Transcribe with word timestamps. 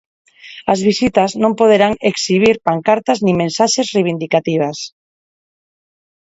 As 0.73 0.79
visitas 0.87 1.31
non 1.43 1.53
poderán 1.59 1.93
exhibir 2.11 2.55
pancartas 2.67 3.17
nin 3.25 3.35
mensaxes 3.43 3.87
reivindicativas. 3.95 4.77